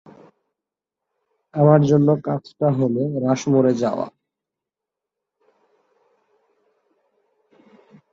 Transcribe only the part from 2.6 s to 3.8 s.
হল রাশমোরে